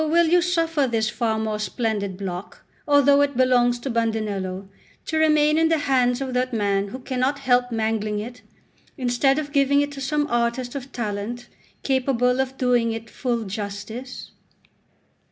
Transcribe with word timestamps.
will 0.09 0.29
you 0.29 0.41
suffer 0.41 0.87
this 0.87 1.11
far 1.11 1.37
more 1.37 1.59
splendid 1.59 2.17
block, 2.17 2.65
although 2.87 3.21
it 3.21 3.37
belongs 3.37 3.77
to 3.77 3.87
Bandinello, 3.87 4.67
to 5.05 5.17
remain 5.19 5.59
in 5.59 5.69
the 5.69 5.77
hands 5.77 6.21
of 6.21 6.33
that 6.33 6.51
man 6.51 6.87
who 6.87 6.97
cannot 6.97 7.37
help 7.37 7.71
mangling 7.71 8.17
it, 8.17 8.41
instead 8.97 9.37
of 9.37 9.51
giving 9.53 9.79
it 9.79 9.91
to 9.91 10.01
some 10.01 10.25
artist 10.25 10.73
of 10.73 10.91
talent 10.91 11.47
capable 11.83 12.41
of 12.41 12.57
doing 12.57 12.91
it 12.91 13.11
full 13.11 13.43
justice? 13.43 14.31